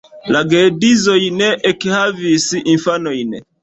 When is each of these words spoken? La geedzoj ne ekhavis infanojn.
La 0.35 0.39
geedzoj 0.53 1.19
ne 1.43 1.53
ekhavis 1.75 2.53
infanojn. 2.77 3.43